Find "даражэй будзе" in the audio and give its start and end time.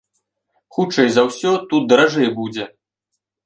1.95-2.69